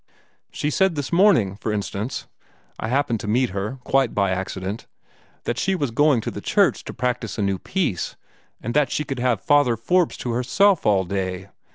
[0.51, 2.25] She said this morning, for instance
[2.79, 4.87] I happened to meet her, quite by accident
[5.43, 8.15] that she was going to the church to practise a new piece,
[8.59, 11.49] and that she could have Father Forbes to herself all day.